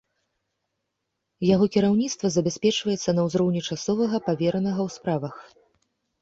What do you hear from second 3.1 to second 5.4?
на ўзроўні часовага паверанага ў справах.